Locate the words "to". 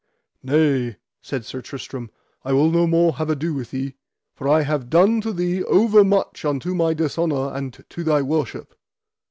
5.21-5.31, 7.89-8.03